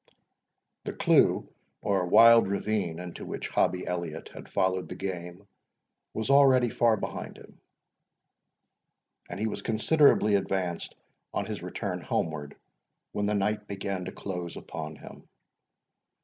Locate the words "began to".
13.67-14.11